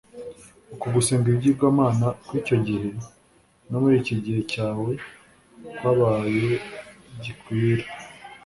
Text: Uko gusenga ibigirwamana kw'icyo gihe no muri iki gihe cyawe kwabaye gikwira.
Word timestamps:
Uko 0.73 0.85
gusenga 0.95 1.25
ibigirwamana 1.27 2.07
kw'icyo 2.25 2.55
gihe 2.67 2.89
no 3.69 3.77
muri 3.83 3.95
iki 4.01 4.15
gihe 4.23 4.41
cyawe 4.51 4.91
kwabaye 5.75 6.49
gikwira. 7.23 7.85